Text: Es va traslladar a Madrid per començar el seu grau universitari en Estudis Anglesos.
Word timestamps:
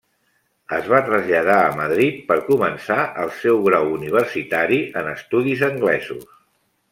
Es 0.75 0.87
va 0.93 1.01
traslladar 1.09 1.57
a 1.65 1.75
Madrid 1.81 2.17
per 2.31 2.37
començar 2.47 2.97
el 3.25 3.29
seu 3.43 3.61
grau 3.67 3.93
universitari 3.99 4.81
en 5.03 5.11
Estudis 5.13 5.63
Anglesos. 5.69 6.27